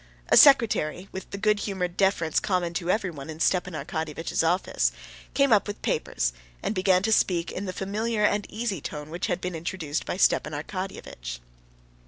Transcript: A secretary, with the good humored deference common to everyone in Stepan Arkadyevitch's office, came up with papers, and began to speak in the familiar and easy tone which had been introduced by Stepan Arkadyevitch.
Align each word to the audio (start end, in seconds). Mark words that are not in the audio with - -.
A 0.29 0.35
secretary, 0.35 1.07
with 1.11 1.29
the 1.29 1.37
good 1.37 1.59
humored 1.59 1.95
deference 1.95 2.39
common 2.39 2.73
to 2.73 2.89
everyone 2.89 3.29
in 3.29 3.39
Stepan 3.39 3.75
Arkadyevitch's 3.75 4.41
office, 4.43 4.91
came 5.35 5.53
up 5.53 5.67
with 5.67 5.79
papers, 5.83 6.33
and 6.63 6.73
began 6.73 7.03
to 7.03 7.11
speak 7.11 7.51
in 7.51 7.65
the 7.65 7.71
familiar 7.71 8.23
and 8.25 8.47
easy 8.49 8.81
tone 8.81 9.11
which 9.11 9.27
had 9.27 9.39
been 9.39 9.53
introduced 9.53 10.03
by 10.07 10.17
Stepan 10.17 10.53
Arkadyevitch. 10.53 11.37